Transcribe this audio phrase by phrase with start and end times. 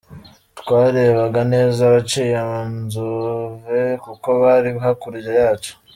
[0.59, 5.71] Twarebaga neza abaciye mu Nzove kuko bari hakurya yacu.